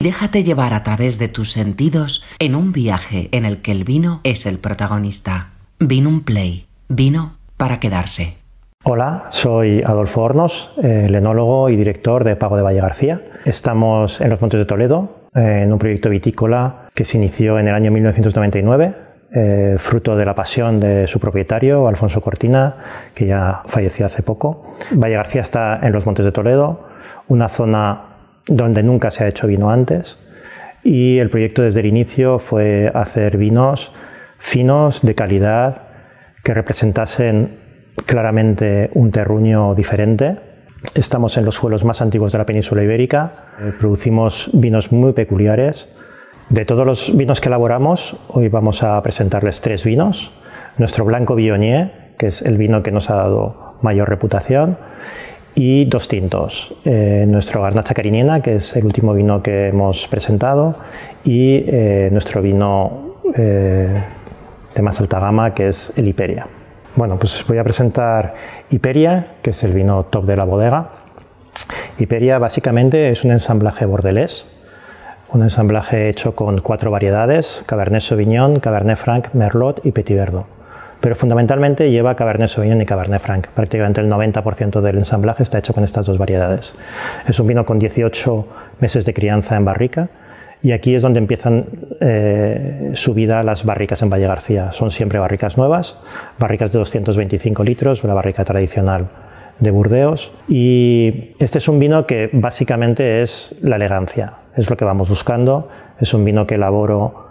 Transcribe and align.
Déjate 0.00 0.44
llevar 0.44 0.74
a 0.74 0.84
través 0.84 1.18
de 1.18 1.26
tus 1.26 1.50
sentidos 1.50 2.24
en 2.38 2.54
un 2.54 2.70
viaje 2.70 3.28
en 3.32 3.44
el 3.44 3.60
que 3.60 3.72
el 3.72 3.82
vino 3.82 4.20
es 4.22 4.46
el 4.46 4.60
protagonista. 4.60 5.48
Vino 5.80 6.08
un 6.08 6.22
play. 6.22 6.68
Vino 6.88 7.34
para 7.56 7.80
quedarse. 7.80 8.36
Hola, 8.84 9.24
soy 9.30 9.82
Adolfo 9.84 10.22
Hornos, 10.22 10.70
el 10.80 11.12
enólogo 11.16 11.68
y 11.68 11.74
director 11.74 12.22
de 12.22 12.36
Pago 12.36 12.56
de 12.56 12.62
Valle 12.62 12.80
García. 12.80 13.22
Estamos 13.44 14.20
en 14.20 14.30
los 14.30 14.40
Montes 14.40 14.60
de 14.60 14.66
Toledo, 14.66 15.26
en 15.34 15.72
un 15.72 15.80
proyecto 15.80 16.10
vitícola 16.10 16.86
que 16.94 17.04
se 17.04 17.18
inició 17.18 17.58
en 17.58 17.66
el 17.66 17.74
año 17.74 17.90
1999, 17.90 18.94
eh, 19.34 19.74
fruto 19.78 20.14
de 20.14 20.24
la 20.24 20.36
pasión 20.36 20.78
de 20.78 21.08
su 21.08 21.18
propietario, 21.18 21.88
Alfonso 21.88 22.20
Cortina, 22.20 22.76
que 23.16 23.26
ya 23.26 23.62
falleció 23.66 24.06
hace 24.06 24.22
poco. 24.22 24.76
Valle 24.92 25.16
García 25.16 25.40
está 25.40 25.80
en 25.82 25.92
los 25.92 26.06
Montes 26.06 26.24
de 26.24 26.30
Toledo, 26.30 26.86
una 27.26 27.48
zona 27.48 28.07
donde 28.48 28.82
nunca 28.82 29.10
se 29.10 29.24
ha 29.24 29.28
hecho 29.28 29.46
vino 29.46 29.70
antes, 29.70 30.18
y 30.82 31.18
el 31.18 31.30
proyecto 31.30 31.62
desde 31.62 31.80
el 31.80 31.86
inicio 31.86 32.38
fue 32.38 32.90
hacer 32.94 33.36
vinos 33.36 33.92
finos, 34.38 35.02
de 35.02 35.14
calidad, 35.14 35.82
que 36.42 36.54
representasen 36.54 37.58
claramente 38.06 38.90
un 38.94 39.10
terruño 39.10 39.74
diferente. 39.74 40.38
Estamos 40.94 41.36
en 41.36 41.44
los 41.44 41.56
suelos 41.56 41.84
más 41.84 42.00
antiguos 42.00 42.32
de 42.32 42.38
la 42.38 42.46
península 42.46 42.82
ibérica, 42.82 43.32
eh, 43.60 43.72
producimos 43.78 44.48
vinos 44.52 44.92
muy 44.92 45.12
peculiares. 45.12 45.88
De 46.48 46.64
todos 46.64 46.86
los 46.86 47.14
vinos 47.14 47.40
que 47.40 47.48
elaboramos, 47.48 48.16
hoy 48.28 48.48
vamos 48.48 48.82
a 48.82 49.02
presentarles 49.02 49.60
tres 49.60 49.84
vinos. 49.84 50.32
Nuestro 50.78 51.04
blanco 51.04 51.34
Viognier, 51.34 52.14
que 52.16 52.28
es 52.28 52.40
el 52.42 52.56
vino 52.56 52.82
que 52.82 52.92
nos 52.92 53.10
ha 53.10 53.16
dado 53.16 53.76
mayor 53.82 54.08
reputación, 54.08 54.78
y 55.58 55.86
dos 55.86 56.06
tintos. 56.06 56.72
Eh, 56.84 57.24
nuestro 57.26 57.60
Garnacha 57.60 57.92
Cariniena, 57.92 58.40
que 58.40 58.56
es 58.56 58.76
el 58.76 58.84
último 58.84 59.12
vino 59.12 59.42
que 59.42 59.68
hemos 59.68 60.06
presentado, 60.06 60.76
y 61.24 61.64
eh, 61.66 62.08
nuestro 62.12 62.40
vino 62.40 63.06
de 63.34 64.82
más 64.82 65.00
alta 65.00 65.20
gama, 65.20 65.54
que 65.54 65.68
es 65.68 65.92
el 65.96 66.08
Hiperia. 66.08 66.46
Bueno, 66.96 67.18
pues 67.18 67.44
voy 67.46 67.58
a 67.58 67.64
presentar 67.64 68.34
Hiperia, 68.70 69.34
que 69.42 69.50
es 69.50 69.62
el 69.64 69.72
vino 69.72 70.04
top 70.04 70.24
de 70.24 70.36
la 70.36 70.44
bodega. 70.44 70.90
Hiperia 71.98 72.38
básicamente 72.38 73.10
es 73.10 73.24
un 73.24 73.32
ensamblaje 73.32 73.84
bordelés, 73.84 74.46
un 75.32 75.42
ensamblaje 75.42 76.08
hecho 76.08 76.34
con 76.34 76.60
cuatro 76.60 76.90
variedades, 76.90 77.62
Cabernet 77.66 78.00
Sauvignon, 78.00 78.60
Cabernet 78.60 78.96
Franc, 78.96 79.34
Merlot 79.34 79.84
y 79.84 79.92
Petit 79.92 80.16
Verdot. 80.16 80.57
Pero 81.00 81.14
fundamentalmente 81.14 81.90
lleva 81.90 82.16
Cabernet 82.16 82.48
Sauvignon 82.48 82.80
y 82.80 82.86
Cabernet 82.86 83.20
Franc. 83.20 83.48
Prácticamente 83.48 84.00
el 84.00 84.10
90% 84.10 84.80
del 84.80 84.98
ensamblaje 84.98 85.42
está 85.42 85.58
hecho 85.58 85.72
con 85.72 85.84
estas 85.84 86.06
dos 86.06 86.18
variedades. 86.18 86.74
Es 87.26 87.38
un 87.38 87.46
vino 87.46 87.64
con 87.64 87.78
18 87.78 88.46
meses 88.80 89.04
de 89.04 89.14
crianza 89.14 89.56
en 89.56 89.64
barrica 89.64 90.08
y 90.62 90.72
aquí 90.72 90.94
es 90.94 91.02
donde 91.02 91.20
empiezan 91.20 91.66
eh, 92.00 92.90
su 92.94 93.14
vida 93.14 93.42
las 93.44 93.64
barricas 93.64 94.02
en 94.02 94.10
Valle 94.10 94.26
García. 94.26 94.72
Son 94.72 94.90
siempre 94.90 95.18
barricas 95.18 95.56
nuevas, 95.56 95.98
barricas 96.38 96.72
de 96.72 96.78
225 96.78 97.62
litros, 97.62 98.02
la 98.02 98.14
barrica 98.14 98.44
tradicional 98.44 99.08
de 99.60 99.70
Burdeos. 99.70 100.32
Y 100.48 101.32
este 101.38 101.58
es 101.58 101.68
un 101.68 101.78
vino 101.78 102.06
que 102.06 102.28
básicamente 102.32 103.22
es 103.22 103.54
la 103.62 103.76
elegancia, 103.76 104.34
es 104.56 104.68
lo 104.68 104.76
que 104.76 104.84
vamos 104.84 105.08
buscando. 105.08 105.68
Es 106.00 106.12
un 106.14 106.24
vino 106.24 106.46
que 106.46 106.56
elaboro 106.56 107.27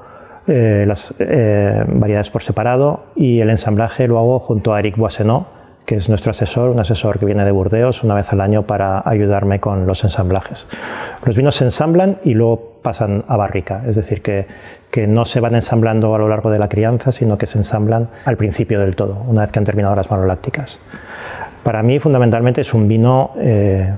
eh, 0.47 0.85
las 0.87 1.13
eh, 1.19 1.83
variedades 1.87 2.29
por 2.29 2.41
separado 2.41 3.05
y 3.15 3.41
el 3.41 3.49
ensamblaje 3.49 4.07
lo 4.07 4.17
hago 4.17 4.39
junto 4.39 4.73
a 4.73 4.79
Eric 4.79 4.97
Boissenot, 4.97 5.47
que 5.85 5.95
es 5.95 6.09
nuestro 6.09 6.31
asesor, 6.31 6.69
un 6.69 6.79
asesor 6.79 7.17
que 7.17 7.25
viene 7.25 7.45
de 7.45 7.51
Burdeos 7.51 8.03
una 8.03 8.13
vez 8.13 8.31
al 8.33 8.41
año 8.41 8.63
para 8.63 9.01
ayudarme 9.05 9.59
con 9.59 9.87
los 9.87 10.03
ensamblajes. 10.03 10.67
Los 11.25 11.35
vinos 11.35 11.55
se 11.55 11.63
ensamblan 11.63 12.17
y 12.23 12.33
luego 12.33 12.79
pasan 12.81 13.23
a 13.27 13.37
barrica, 13.37 13.83
es 13.87 13.95
decir, 13.95 14.21
que, 14.21 14.47
que 14.91 15.07
no 15.07 15.23
se 15.25 15.39
van 15.39 15.55
ensamblando 15.55 16.13
a 16.13 16.17
lo 16.17 16.27
largo 16.27 16.49
de 16.49 16.59
la 16.59 16.67
crianza, 16.67 17.11
sino 17.11 17.37
que 17.37 17.45
se 17.45 17.57
ensamblan 17.57 18.09
al 18.25 18.35
principio 18.37 18.79
del 18.81 18.95
todo, 18.95 19.23
una 19.27 19.41
vez 19.41 19.51
que 19.51 19.59
han 19.59 19.65
terminado 19.65 19.95
las 19.95 20.11
malolácticas. 20.11 20.79
Para 21.63 21.83
mí, 21.83 21.99
fundamentalmente, 21.99 22.61
es 22.61 22.73
un 22.73 22.87
vino 22.87 23.31
eh, 23.37 23.93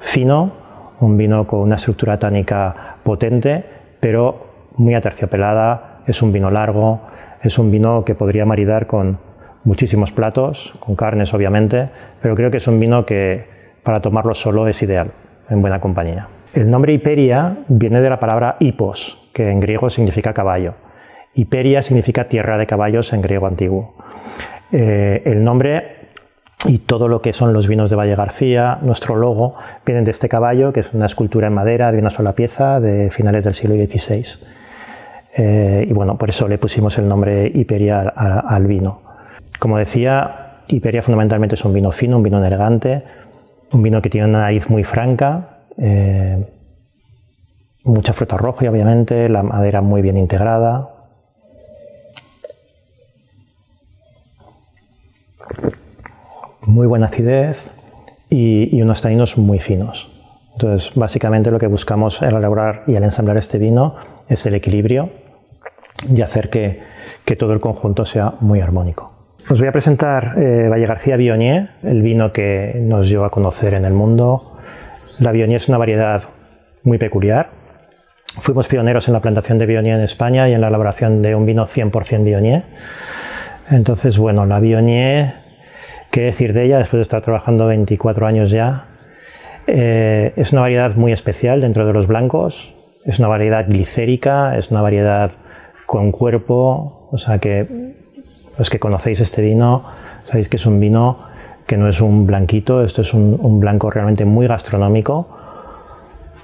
fino, 0.00 0.52
un 1.00 1.16
vino 1.16 1.46
con 1.46 1.60
una 1.60 1.76
estructura 1.76 2.18
tánica 2.18 2.96
potente, 3.02 3.64
pero 4.00 4.46
muy 4.76 4.94
aterciopelada, 4.94 5.93
es 6.06 6.22
un 6.22 6.32
vino 6.32 6.50
largo, 6.50 7.00
es 7.42 7.58
un 7.58 7.70
vino 7.70 8.04
que 8.04 8.14
podría 8.14 8.44
maridar 8.44 8.86
con 8.86 9.18
muchísimos 9.64 10.12
platos, 10.12 10.74
con 10.80 10.94
carnes 10.94 11.32
obviamente, 11.34 11.88
pero 12.20 12.34
creo 12.34 12.50
que 12.50 12.58
es 12.58 12.66
un 12.68 12.78
vino 12.78 13.04
que 13.06 13.44
para 13.82 14.00
tomarlo 14.00 14.34
solo 14.34 14.68
es 14.68 14.82
ideal, 14.82 15.10
en 15.48 15.60
buena 15.60 15.80
compañía. 15.80 16.28
El 16.54 16.70
nombre 16.70 16.92
Hiperia 16.92 17.58
viene 17.68 18.00
de 18.00 18.10
la 18.10 18.20
palabra 18.20 18.56
hipos, 18.60 19.18
que 19.32 19.50
en 19.50 19.60
griego 19.60 19.90
significa 19.90 20.32
caballo. 20.32 20.74
Hiperia 21.34 21.82
significa 21.82 22.28
tierra 22.28 22.56
de 22.58 22.66
caballos 22.66 23.12
en 23.12 23.22
griego 23.22 23.46
antiguo. 23.46 23.94
Eh, 24.70 25.22
el 25.24 25.42
nombre 25.42 26.04
y 26.66 26.78
todo 26.78 27.08
lo 27.08 27.20
que 27.20 27.32
son 27.32 27.52
los 27.52 27.68
vinos 27.68 27.90
de 27.90 27.96
Valle 27.96 28.14
García, 28.14 28.78
nuestro 28.82 29.16
logo, 29.16 29.56
vienen 29.84 30.04
de 30.04 30.12
este 30.12 30.28
caballo, 30.28 30.72
que 30.72 30.80
es 30.80 30.94
una 30.94 31.06
escultura 31.06 31.48
en 31.48 31.54
madera 31.54 31.92
de 31.92 31.98
una 31.98 32.10
sola 32.10 32.32
pieza 32.32 32.80
de 32.80 33.10
finales 33.10 33.44
del 33.44 33.54
siglo 33.54 33.74
XVI. 33.74 34.24
Eh, 35.36 35.86
y 35.88 35.92
bueno, 35.92 36.16
por 36.16 36.30
eso 36.30 36.46
le 36.46 36.58
pusimos 36.58 36.96
el 36.98 37.08
nombre 37.08 37.50
Hiperia 37.52 38.00
al 38.00 38.66
vino. 38.66 39.02
Como 39.58 39.78
decía, 39.78 40.60
Hiperia 40.68 41.02
fundamentalmente 41.02 41.56
es 41.56 41.64
un 41.64 41.72
vino 41.72 41.90
fino, 41.90 42.18
un 42.18 42.22
vino 42.22 42.44
elegante, 42.44 43.02
un 43.72 43.82
vino 43.82 44.00
que 44.00 44.10
tiene 44.10 44.28
una 44.28 44.40
nariz 44.40 44.70
muy 44.70 44.84
franca, 44.84 45.64
eh, 45.76 46.46
mucha 47.82 48.12
fruta 48.12 48.36
roja, 48.36 48.70
obviamente, 48.70 49.28
la 49.28 49.42
madera 49.42 49.80
muy 49.80 50.02
bien 50.02 50.16
integrada. 50.16 50.90
Muy 56.66 56.86
buena 56.86 57.06
acidez 57.06 57.74
y, 58.30 58.80
unos 58.80 59.02
taninos 59.02 59.36
muy 59.36 59.58
finos. 59.58 60.10
Entonces, 60.52 60.92
básicamente 60.94 61.50
lo 61.50 61.58
que 61.58 61.66
buscamos 61.66 62.22
al 62.22 62.36
elaborar 62.36 62.84
y 62.86 62.94
al 62.94 63.02
ensamblar 63.02 63.36
este 63.36 63.58
vino 63.58 63.96
es 64.28 64.46
el 64.46 64.54
equilibrio 64.54 65.23
y 66.12 66.22
hacer 66.22 66.50
que 66.50 67.36
todo 67.36 67.52
el 67.52 67.60
conjunto 67.60 68.04
sea 68.04 68.34
muy 68.40 68.60
armónico. 68.60 69.14
Os 69.50 69.60
voy 69.60 69.68
a 69.68 69.72
presentar 69.72 70.36
eh, 70.38 70.68
Valle 70.70 70.86
García 70.86 71.16
Viognier, 71.16 71.68
el 71.82 72.00
vino 72.00 72.32
que 72.32 72.80
nos 72.80 73.10
lleva 73.10 73.26
a 73.26 73.30
conocer 73.30 73.74
en 73.74 73.84
el 73.84 73.92
mundo. 73.92 74.56
La 75.18 75.32
Viognier 75.32 75.60
es 75.60 75.68
una 75.68 75.76
variedad 75.76 76.22
muy 76.82 76.96
peculiar. 76.96 77.50
Fuimos 78.40 78.68
pioneros 78.68 79.06
en 79.06 79.12
la 79.12 79.20
plantación 79.20 79.58
de 79.58 79.66
Viognier 79.66 79.98
en 79.98 80.04
España 80.04 80.48
y 80.48 80.54
en 80.54 80.62
la 80.62 80.68
elaboración 80.68 81.20
de 81.20 81.34
un 81.34 81.44
vino 81.44 81.66
100% 81.66 82.24
Viognier. 82.24 82.62
Entonces, 83.70 84.16
bueno, 84.16 84.46
la 84.46 84.60
Viognier, 84.60 85.34
¿qué 86.10 86.22
decir 86.22 86.54
de 86.54 86.64
ella 86.64 86.78
después 86.78 87.00
de 87.00 87.02
estar 87.02 87.20
trabajando 87.20 87.66
24 87.66 88.26
años 88.26 88.50
ya? 88.50 88.86
Eh, 89.66 90.32
es 90.36 90.52
una 90.52 90.62
variedad 90.62 90.94
muy 90.94 91.12
especial 91.12 91.60
dentro 91.60 91.86
de 91.86 91.92
los 91.92 92.06
blancos. 92.06 92.74
Es 93.04 93.18
una 93.18 93.28
variedad 93.28 93.66
glicérica, 93.68 94.56
es 94.56 94.70
una 94.70 94.80
variedad 94.80 95.32
con 95.94 96.10
cuerpo, 96.10 97.06
o 97.12 97.18
sea 97.18 97.38
que 97.38 97.94
los 98.58 98.68
que 98.68 98.80
conocéis 98.80 99.20
este 99.20 99.42
vino 99.42 99.84
sabéis 100.24 100.48
que 100.48 100.56
es 100.56 100.66
un 100.66 100.80
vino 100.80 101.18
que 101.68 101.76
no 101.76 101.88
es 101.88 102.00
un 102.00 102.26
blanquito, 102.26 102.82
esto 102.82 103.02
es 103.02 103.14
un, 103.14 103.60
blanco 103.60 103.90
realmente 103.90 104.24
muy 104.24 104.48
gastronómico. 104.48 105.28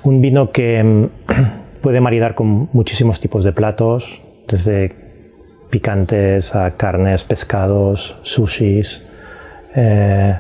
Un 0.05 0.21
vino 0.21 0.53
que 0.53 0.85
mm, 0.85 1.07
puede 1.83 2.01
maridar 2.01 2.37
con 2.37 2.69
muchísimos 2.73 3.19
tipos 3.19 3.43
de 3.43 3.53
platos, 3.53 4.23
desde 4.47 4.95
picantes 5.69 6.55
a 6.55 6.71
carnes, 6.77 7.25
pescados, 7.25 8.17
sushis. 8.23 9.05
Eh, 9.75 10.37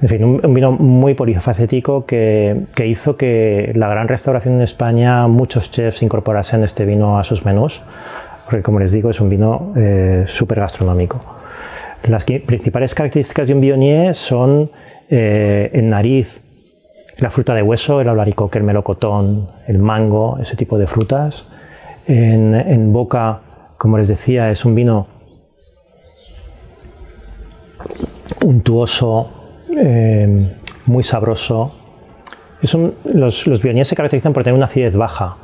en 0.00 0.08
fin, 0.08 0.24
un, 0.24 0.54
vino 0.54 0.72
muy 0.72 1.12
polifacético 1.12 2.06
que, 2.06 2.64
hizo 2.82 3.16
que 3.16 3.72
la 3.74 3.88
gran 3.88 4.08
restauración 4.08 4.54
en 4.54 4.62
España, 4.62 5.28
muchos 5.28 5.70
chefs 5.70 6.02
incorporasen 6.02 6.62
este 6.64 6.86
vino 6.86 7.18
a 7.18 7.24
sus 7.24 7.44
menús 7.44 7.82
porque 8.52 8.64
como 8.64 8.80
les 8.80 8.92
digo 8.92 9.08
es 9.08 9.18
un 9.18 9.30
vino 9.30 9.72
eh, 9.76 10.26
súper 10.28 10.60
gastronómico. 10.60 11.18
Las 12.02 12.22
principales 12.26 12.94
características 12.94 13.48
de 13.48 13.54
un 13.54 13.62
Viognier 13.62 14.14
son 14.14 14.70
eh, 15.08 15.70
en 15.72 15.88
nariz 15.88 16.38
la 17.16 17.30
fruta 17.30 17.54
de 17.54 17.62
hueso, 17.62 18.02
el 18.02 18.10
albaricoque, 18.10 18.58
el 18.58 18.64
melocotón, 18.64 19.48
el 19.66 19.78
mango, 19.78 20.36
ese 20.38 20.54
tipo 20.54 20.76
de 20.76 20.86
frutas. 20.86 21.46
En, 22.06 22.92
boca, 22.92 23.40
como 23.78 23.96
les 23.96 24.08
decía, 24.08 24.50
es 24.50 24.66
un 24.66 24.74
vino 24.74 25.06
untuoso, 28.44 29.30
eh, 29.78 30.58
muy 30.84 31.02
sabroso. 31.02 31.74
los, 33.14 33.46
los 33.46 33.60
se 33.62 33.96
caracterizan 33.96 34.34
por 34.34 34.44
tener 34.44 34.58
una 34.58 34.66
acidez 34.66 34.94
baja, 34.94 35.38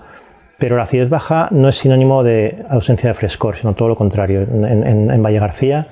pero 0.59 0.77
la 0.77 0.83
acidez 0.83 1.09
baja 1.09 1.49
no 1.53 1.69
es 1.69 1.77
sinónimo 1.77 2.25
de 2.25 2.65
ausencia 2.69 3.09
de 3.09 3.15
frescor, 3.15 3.57
sino 3.57 3.75
todo 3.75 3.89
lo 3.89 3.97
contrario. 3.97 4.43
En, 4.43 5.23
Valle 5.23 5.39
García 5.39 5.87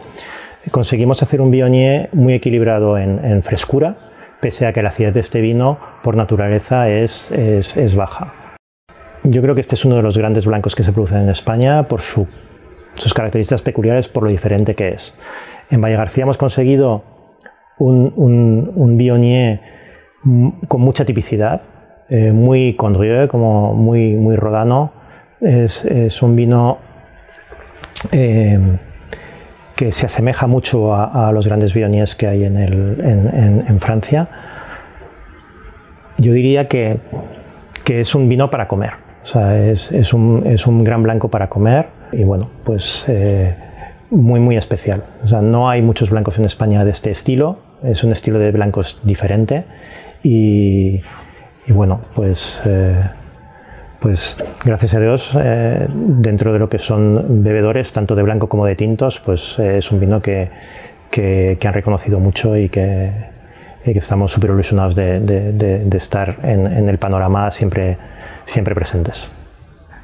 conseguimos 0.73 1.23
hacer 1.23 1.41
un 1.41 1.53
Viognier 1.53 2.09
muy 2.13 2.35
equilibrado 2.35 2.99
en, 2.99 3.43
frescura, 3.43 3.97
pese 4.41 4.67
a 4.67 4.73
que 4.73 4.83
la 4.83 4.89
acidez 4.89 5.15
de 5.15 5.21
este 5.21 5.41
vino 5.41 5.79
por 6.03 6.17
naturaleza 6.17 6.91
es, 6.91 7.31
baja. 7.97 8.35
yo 9.23 9.41
creo 9.41 9.55
que 9.55 9.61
este 9.61 9.77
es 9.77 9.85
uno 9.85 9.97
de 9.97 10.03
los 10.03 10.19
grandes 10.19 10.47
blancos 10.47 10.75
que 10.75 10.83
se 10.83 10.93
producen 10.93 11.23
en 11.23 11.31
España 11.31 11.85
por 11.85 12.01
sus 12.01 13.15
características 13.15 13.63
peculiares, 13.63 14.09
por 14.09 14.25
lo 14.25 14.31
diferente 14.31 14.75
que 14.75 14.89
es. 14.89 15.15
En 15.71 15.81
Valle 15.81 15.97
García 15.97 16.25
hemos 16.25 16.39
conseguido 16.39 17.05
un, 17.79 18.13
un, 18.75 18.97
Bionier 18.97 19.61
con 20.67 20.81
mucha 20.81 21.05
tipicidad, 21.05 21.63
eh, 22.09 22.33
muy 22.33 22.75
condrieu, 22.75 23.29
como 23.29 23.75
muy, 23.75 24.15
muy 24.15 24.37
rodano. 24.37 24.93
Es, 25.41 26.23
un 26.23 26.35
vino 26.35 26.79
eh, 28.13 28.59
que 29.75 29.93
se 29.93 30.07
asemeja 30.07 30.47
mucho 30.47 30.95
a, 30.95 31.31
los 31.33 31.47
grandes 31.47 31.75
Bioniers 31.75 32.17
que 32.17 32.27
hay 32.27 32.45
en, 32.45 32.57
en 32.57 33.81
Francia. 33.81 34.29
Yo 36.19 36.33
diría 36.33 36.69
que 36.69 36.99
que 37.87 38.01
es 38.01 38.17
un 38.17 38.29
vino 38.29 38.51
para 38.51 38.67
comer. 38.67 38.91
O 39.23 39.27
sea, 39.27 39.65
es, 39.65 39.93
es, 39.93 40.13
un, 40.13 40.43
es 40.45 40.67
un, 40.67 40.83
gran 40.83 41.05
blanco 41.05 41.29
para 41.29 41.49
comer 41.49 41.87
y 42.13 42.25
bueno, 42.25 42.51
pues 42.65 43.05
eh, 43.07 43.55
muy, 44.11 44.41
muy 44.41 44.57
especial. 44.57 45.05
O 45.25 45.29
sea, 45.29 45.41
no 45.41 45.71
hay 45.71 45.83
muchos 45.83 46.11
blancos 46.11 46.37
en 46.41 46.47
España 46.47 46.85
de 46.85 46.91
este 46.91 47.13
estilo, 47.13 47.61
es 47.85 48.03
un 48.03 48.11
estilo 48.11 48.41
de 48.41 48.51
blancos 48.51 48.99
diferente 49.05 49.65
y, 50.25 51.01
y 51.67 51.73
bueno, 51.73 52.01
pues, 52.15 52.61
eh, 52.65 53.01
pues 54.01 54.37
gracias 54.65 54.95
a 54.95 55.01
Dios, 55.01 55.31
eh, 55.39 55.87
dentro 55.89 56.53
de 56.53 56.59
lo 56.59 56.69
que 56.69 56.79
son 56.79 57.43
bebedores, 57.43 57.93
tanto 57.93 58.15
de 58.15 58.23
blanco 58.23 58.49
como 58.49 58.67
de 58.67 58.77
tintos, 58.77 59.21
pues 59.21 59.59
es 59.59 59.91
un 59.91 60.01
vino 60.01 60.21
que, 60.23 60.51
que, 61.11 61.57
que 61.61 61.69
han 61.69 61.75
reconocido 61.75 62.21
mucho 62.21 62.57
y 62.57 62.69
que, 62.69 63.11
y 63.87 63.93
que 63.93 63.99
estamos 64.01 64.33
súper 64.33 64.51
ilusionados 64.51 64.95
de, 64.95 65.89
estar 65.95 66.37
en, 66.43 66.89
el 66.89 66.99
panorama 66.99 67.51
siempre, 67.51 67.97
siempre 68.45 68.75
presentes. 68.75 69.31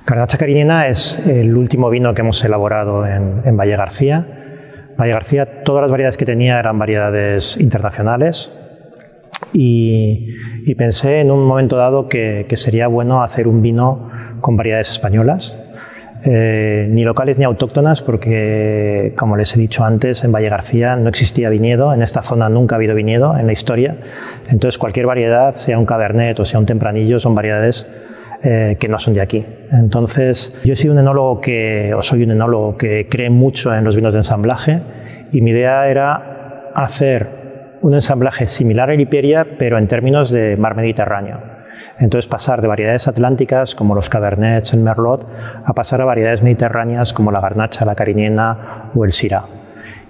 Garnacha 0.06 0.38
Cariñena 0.38 0.88
es 0.88 1.18
el 1.26 1.56
último 1.56 1.90
vino 1.90 2.14
que 2.14 2.20
hemos 2.20 2.42
elaborado 2.44 3.04
en, 3.06 3.56
Valle 3.56 3.76
García. 3.76 4.26
Valle 4.98 5.12
García, 5.12 5.62
todas 5.64 5.82
las 5.82 5.90
variedades 5.90 6.16
que 6.16 6.24
tenía 6.24 6.58
eran 6.58 6.78
variedades 6.78 7.56
internacionales 7.56 8.52
y, 9.52 10.31
pensé 10.74 11.20
en 11.20 11.30
un 11.30 11.44
momento 11.44 11.76
dado 11.76 12.08
que, 12.08 12.46
sería 12.56 12.86
bueno 12.86 13.22
hacer 13.22 13.48
un 13.48 13.62
vino 13.62 14.08
con 14.40 14.56
variedades 14.56 14.90
españolas 14.90 15.58
eh, 16.24 16.86
ni 16.88 17.02
locales 17.02 17.36
ni 17.38 17.44
autóctonas, 17.44 18.00
porque, 18.00 19.12
como 19.16 19.36
les 19.36 19.56
he 19.56 19.60
dicho 19.60 19.84
antes, 19.84 20.22
en 20.22 20.30
Valle 20.30 20.48
García 20.48 20.94
no 20.94 21.08
existía 21.08 21.50
viñedo, 21.50 21.92
en 21.92 22.00
esta 22.00 22.22
zona 22.22 22.48
nunca 22.48 22.76
ha 22.76 22.78
habido 22.78 22.94
viñedo 22.94 23.36
en 23.36 23.46
la 23.46 23.52
historia. 23.52 23.96
Entonces, 24.48 24.78
cualquier 24.78 25.06
variedad, 25.06 25.54
sea 25.54 25.78
un 25.78 25.86
cabernet 25.86 26.38
o 26.38 26.44
sea 26.44 26.60
un 26.60 26.66
tempranillo, 26.66 27.18
son 27.18 27.34
variedades 27.34 27.88
eh, 28.44 28.76
que 28.78 28.88
no 28.88 29.00
son 29.00 29.14
de 29.14 29.20
aquí. 29.20 29.44
Entonces, 29.72 30.60
yo 30.64 30.76
soy 30.76 30.90
un 30.90 30.98
enólogo 30.98 31.40
que, 31.40 31.92
o 31.92 32.02
soy 32.02 32.22
un 32.22 32.30
enólogo 32.32 32.76
que 32.76 33.08
cree 33.08 33.30
mucho 33.30 33.74
en 33.74 33.82
los 33.82 33.96
vinos 33.96 34.14
de 34.14 34.20
ensamblaje 34.20 34.80
y 35.32 35.40
mi 35.40 35.50
idea 35.50 35.88
era 35.88 36.70
hacer 36.74 37.41
un 37.82 37.94
ensamblaje 37.94 38.46
similar 38.46 38.90
a 38.90 38.94
Iperia, 38.94 39.46
pero 39.58 39.78
en 39.78 39.88
términos 39.88 40.30
de 40.30 40.56
mar 40.56 40.76
Mediterráneo. 40.76 41.40
Entonces 41.98 42.28
pasar 42.28 42.62
de 42.62 42.68
variedades 42.68 43.08
atlánticas 43.08 43.74
como 43.74 43.94
los 43.94 44.08
cabernets, 44.08 44.72
el 44.72 44.80
merlot, 44.80 45.26
a 45.64 45.72
pasar 45.74 46.00
a 46.00 46.04
variedades 46.04 46.42
mediterráneas 46.42 47.12
como 47.12 47.32
la 47.32 47.40
garnacha, 47.40 47.84
la 47.84 47.94
cariñena 47.94 48.90
o 48.94 49.04
el 49.04 49.12
syrah. 49.12 49.44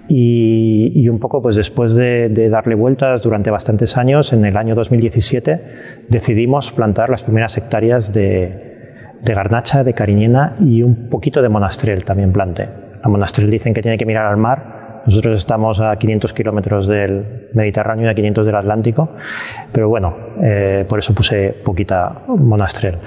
Y, 0.07 1.07
un 1.07 1.19
poco 1.19 1.41
pues 1.41 1.55
después 1.55 1.95
de, 1.95 2.29
darle 2.49 2.75
vueltas 2.75 3.21
durante 3.21 3.49
bastantes 3.49 3.97
años, 3.97 4.33
en 4.33 4.45
el 4.45 4.57
año 4.57 4.75
2017 4.75 5.61
decidimos 6.09 6.71
plantar 6.73 7.09
las 7.09 7.23
primeras 7.23 7.57
hectáreas 7.57 8.13
de, 8.13 9.17
de 9.21 9.33
garnacha, 9.33 9.83
de 9.83 9.93
cariñena 9.93 10.57
y 10.59 10.83
un 10.83 11.09
poquito 11.09 11.41
de 11.41 11.49
monastrel 11.49 12.03
también 12.03 12.33
planté. 12.33 12.67
La 13.01 13.09
monastrel 13.09 13.49
dicen 13.49 13.73
que 13.73 13.81
tiene 13.81 13.97
que 13.97 14.05
mirar 14.05 14.25
al 14.25 14.37
mar, 14.37 14.82
nosotros 15.05 15.37
estamos 15.37 15.79
a 15.81 15.95
500 15.95 16.33
kilómetros 16.33 16.87
del 16.87 17.49
Mediterráneo 17.53 18.07
y 18.07 18.09
a 18.09 18.13
500 18.13 18.45
del 18.45 18.55
Atlántico, 18.55 19.09
pero 19.71 19.89
bueno, 19.89 20.15
eh, 20.41 20.85
por 20.87 20.99
eso 20.99 21.13
puse 21.13 21.53
poquita 21.63 22.21
monastrel. 22.27 22.97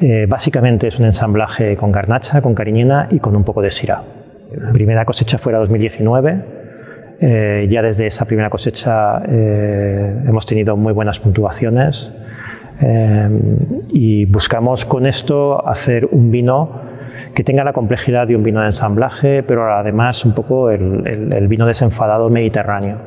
Eh, 0.00 0.26
básicamente 0.28 0.88
es 0.88 0.98
un 0.98 1.06
ensamblaje 1.06 1.76
con 1.76 1.92
garnacha, 1.92 2.40
con 2.40 2.54
cariñena 2.54 3.08
y 3.10 3.18
con 3.18 3.36
un 3.36 3.44
poco 3.44 3.60
de. 3.60 3.68
La 4.56 4.72
primera 4.72 5.04
cosecha 5.04 5.36
fue 5.36 5.52
en 5.52 5.58
2019. 5.58 6.44
Eh, 7.20 7.66
ya 7.68 7.82
desde 7.82 8.06
esa 8.06 8.24
primera 8.24 8.48
cosecha 8.48 9.20
hemos 9.24 10.46
tenido 10.46 10.76
muy 10.76 10.92
buenas 10.92 11.18
puntuaciones 11.18 12.14
y 13.88 14.24
buscamos 14.26 14.84
con 14.84 15.04
esto 15.04 15.66
hacer 15.66 16.06
un 16.12 16.30
vino 16.30 16.87
que 17.34 17.44
tenga 17.44 17.64
la 17.64 17.72
complejidad 17.72 18.26
de 18.26 18.36
un 18.36 18.42
vino 18.42 18.60
de 18.60 18.66
ensamblaje, 18.66 19.42
pero 19.42 19.72
además 19.72 20.24
un 20.24 20.32
poco 20.32 20.70
el, 20.70 21.46
vino 21.48 21.66
desenfadado 21.66 22.28
mediterráneo, 22.28 22.98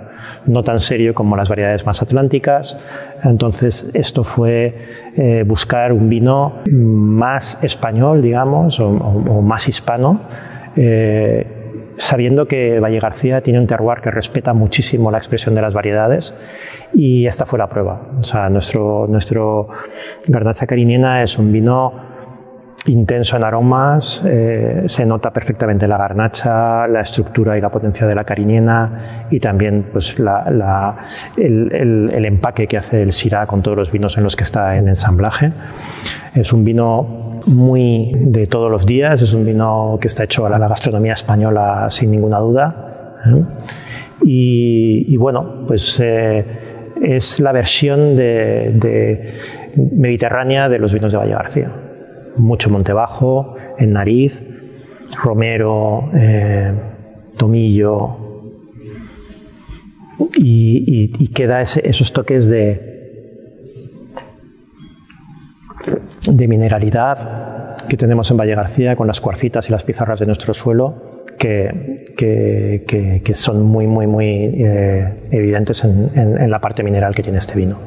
no 0.46 0.64
tan 0.64 0.80
serio 0.80 1.14
como 1.14 1.36
las 1.36 1.50
variedades 1.50 1.86
más 1.86 2.02
atlánticas. 2.02 2.78
Entonces, 3.24 3.92
esto 3.94 4.24
fue 4.24 4.76
eh, 5.16 5.44
buscar 5.46 5.94
un 5.94 6.10
vino 6.10 6.60
más 6.72 7.64
español, 7.64 8.22
digamos, 8.22 8.80
o, 8.80 8.92
más 9.42 9.68
hispano. 9.68 10.22
Eh, 10.76 11.58
sabiendo 11.98 12.48
que 12.48 12.80
Valle 12.80 13.00
García 13.00 13.42
tiene 13.42 13.60
un 13.60 13.68
terroir 13.68 14.00
que 14.02 14.10
respeta 14.10 14.54
muchísimo 14.54 15.12
la 15.12 15.18
expresión 15.18 15.54
de 15.54 15.62
las 15.62 15.74
variedades 15.74 16.36
y 16.94 17.26
esta 17.28 17.46
fue 17.46 17.60
la 17.60 17.68
prueba. 17.68 18.02
O 18.20 18.24
sea, 18.24 18.50
nuestro, 18.50 19.06
nuestro 19.08 19.68
Garnacha 20.28 20.66
Cariniena 20.66 21.22
es 21.24 21.38
un 21.38 21.52
vino 21.52 22.11
intenso 22.88 23.38
en 23.38 23.44
aromas, 23.44 24.24
eh, 24.26 24.84
se 24.88 25.06
nota 25.06 25.32
perfectamente 25.32 25.88
la 25.88 25.98
garnacha, 25.98 26.88
la 26.88 27.02
estructura 27.02 27.58
y 27.58 27.62
la 27.62 27.70
potencia 27.70 28.08
de 28.08 28.16
la 28.16 28.24
cariñena 28.24 29.28
y 29.30 29.40
también 29.40 29.90
pues, 29.92 30.16
el, 31.38 32.26
empaque 32.26 32.68
que 32.68 32.78
hace 32.78 33.04
el 33.04 33.14
Syrah 33.14 33.46
con 33.46 33.62
todos 33.62 33.78
los 33.78 33.92
vinos 33.92 34.18
en 34.18 34.24
los 34.24 34.36
que 34.36 34.44
está 34.44 34.78
en 34.78 34.88
ensamblaje. 34.88 35.52
Es 36.34 36.54
un 36.54 36.64
vino 36.64 37.40
muy 37.48 38.14
de 38.16 38.48
todos 38.48 38.72
los 38.72 38.86
días, 38.86 39.22
es 39.22 39.34
un 39.34 39.46
vino 39.46 39.98
que 40.02 40.08
está 40.08 40.24
hecho 40.24 40.46
a 40.46 40.50
la 40.50 40.68
gastronomía 40.68 41.14
española 41.14 41.88
sin 41.90 42.10
ninguna 42.10 42.40
duda. 42.40 43.16
¿eh? 43.26 43.44
Y, 44.24 45.18
bueno, 45.18 45.66
pues 45.68 46.00
eh, 46.00 46.46
es 47.02 47.40
la 47.40 47.52
versión 47.52 48.16
de 48.16 49.34
mediterránea 49.76 50.70
de 50.70 50.80
los 50.80 50.94
vinos 50.94 51.12
de 51.12 51.18
Valle 51.18 51.34
García 51.34 51.72
mucho 52.38 52.70
Montebajo, 52.70 53.56
en 53.78 53.92
Nariz, 53.92 54.44
Romero, 55.24 56.10
eh, 56.14 56.74
Tomillo, 57.38 58.18
y, 60.36 61.28
queda 61.30 61.62
esos 61.62 62.14
toques 62.14 62.48
de, 62.48 63.26
de 66.30 66.48
mineralidad 66.48 67.76
que 67.88 67.98
tenemos 67.98 68.30
en 68.32 68.38
Valle 68.38 68.56
García 68.56 68.96
con 68.96 69.08
las 69.08 69.20
cuarcitas 69.20 69.68
y 69.70 69.72
las 69.72 69.84
pizarras 69.84 70.20
de 70.20 70.26
nuestro 70.26 70.54
suelo 70.54 71.20
que, 71.38 73.22
que, 73.24 73.34
son 73.34 73.64
muy, 73.64 73.88
muy, 73.88 74.06
muy 74.06 74.28
eh, 74.28 75.24
evidentes 75.32 75.84
en, 75.84 76.12
en, 76.16 76.52
la 76.52 76.60
parte 76.60 76.84
mineral 76.84 77.16
que 77.16 77.24
tiene 77.24 77.40
este 77.40 77.56
vino. 77.56 77.78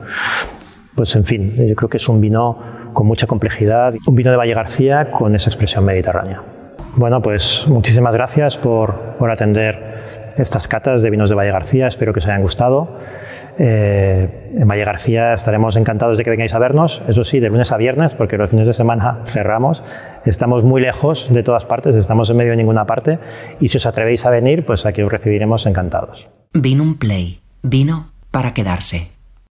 Pues 0.95 1.15
en 1.15 1.25
fin, 1.25 1.55
yo 1.69 1.75
creo 1.77 1.89
que 1.89 1.99
es 1.99 2.09
un 2.09 2.21
vino 2.21 2.59
con 2.95 3.07
mucha 3.07 3.27
complejidad, 3.27 3.95
un 4.07 4.15
vino 4.15 4.31
de 4.31 4.39
Valle 4.39 4.55
García 4.55 5.11
con 5.11 5.35
esa 5.35 5.51
expresión 5.51 5.85
mediterránea. 5.85 6.43
Bueno, 6.97 7.21
pues 7.21 7.67
muchísimas 7.69 8.15
gracias 8.15 8.57
por, 8.57 9.17
por 9.19 9.31
atender 9.31 10.33
estas 10.37 10.69
catas 10.69 11.03
de 11.03 11.11
vinos 11.11 11.29
de 11.29 11.35
Valle 11.35 11.51
García, 11.51 11.87
espero 11.87 12.13
que 12.13 12.19
os 12.19 12.27
hayan 12.27 12.43
gustado. 12.43 12.99
Eh, 13.59 14.51
en 14.57 14.67
Valle 14.67 14.85
García 14.85 15.35
estaremos 15.35 15.77
encantados 15.77 16.19
de 16.19 16.25
que 16.25 16.31
vengáis 16.31 16.55
a 16.55 16.59
vernos, 16.59 17.03
eso 17.09 17.25
sí, 17.25 17.41
de 17.41 17.49
lunes 17.49 17.71
a 17.73 17.77
viernes, 17.77 18.15
porque 18.15 18.37
los 18.37 18.51
fines 18.51 18.67
de 18.67 18.73
semana 18.73 19.21
cerramos. 19.27 19.83
Estamos 20.25 20.65
muy 20.65 20.81
lejos 20.81 21.29
de 21.33 21.43
todas 21.43 21.67
partes, 21.67 21.95
estamos 21.97 22.31
en 22.31 22.37
medio 22.37 22.53
de 22.53 22.57
ninguna 22.57 22.87
parte, 22.87 23.19
y 23.61 23.69
si 23.69 23.77
os 23.77 23.87
atrevéis 23.87 24.27
a 24.27 24.31
venir, 24.31 24.65
pues 24.65 24.87
aquí 24.87 25.03
os 25.03 25.11
recibiremos 25.11 25.67
encantados. 25.67 26.29
Vino 26.53 26.83
un 26.83 26.99
play, 26.99 27.41
vino 27.63 28.11
para 28.31 28.55
quedarse. 28.55 29.14